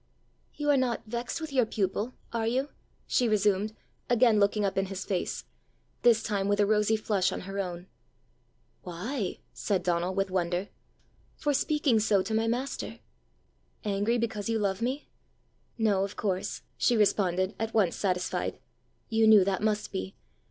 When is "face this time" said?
5.05-6.47